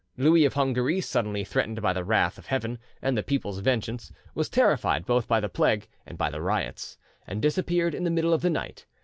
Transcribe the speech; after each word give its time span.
Louis 0.17 0.45
of 0.45 0.55
Hungary, 0.55 0.99
suddenly 0.99 1.43
threatened 1.43 1.79
by 1.79 1.93
the 1.93 2.03
wrath 2.03 2.39
of 2.39 2.47
Heaven 2.47 2.79
and 3.03 3.15
the 3.15 3.21
people's 3.21 3.59
vengeance, 3.59 4.11
was 4.33 4.49
terrified 4.49 5.05
both 5.05 5.27
by 5.27 5.39
the 5.39 5.47
plague 5.47 5.87
and 6.07 6.17
by 6.17 6.31
the 6.31 6.41
riots, 6.41 6.97
and 7.27 7.39
disappeared 7.39 7.93
in 7.93 8.03
the 8.03 8.09
middle 8.09 8.33
of 8.33 8.41
the 8.41 8.49
night. 8.49 8.87